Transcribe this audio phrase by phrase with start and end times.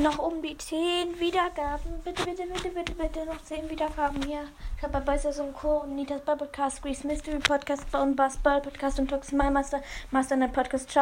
[0.00, 2.00] noch um die 10 Wiedergaben.
[2.04, 4.44] Bitte, bitte, bitte, bitte, bitte noch 10 Wiedergaben hier.
[4.76, 5.82] Ich habe bei Saison Co.
[5.82, 10.36] und Nitas Bubblecast, Grease Mystery Podcast, Bone Bass Ball Podcast und Toxin My Master, Master
[10.36, 10.90] Night Podcast.
[10.90, 10.98] Ciao.